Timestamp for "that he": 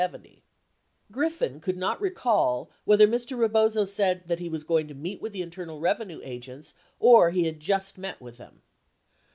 4.27-4.49